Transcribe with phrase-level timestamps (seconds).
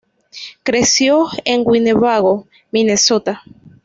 [0.63, 3.43] Creció en Winnebago, Minnesota.